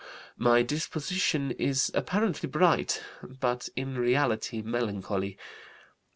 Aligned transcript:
"My 0.39 0.63
disposition 0.63 1.51
is 1.51 1.91
apparently 1.93 2.49
bright, 2.49 3.03
but 3.21 3.69
in 3.75 3.99
reality 3.99 4.63
melancholy. 4.63 5.37